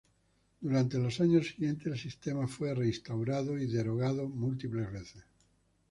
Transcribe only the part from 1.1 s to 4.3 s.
años siguientes, el sistema fue reinstaurado y derogado